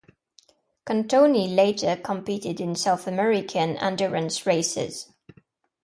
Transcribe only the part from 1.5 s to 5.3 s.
later competed in South American endurance races.